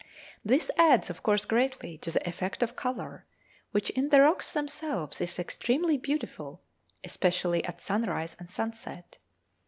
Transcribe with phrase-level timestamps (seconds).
[0.43, 3.27] This adds of course greatly to the effect of colour,
[3.69, 6.63] which in the rocks themselves is extremely beautiful,
[7.03, 9.19] especially at sunrise and sunset.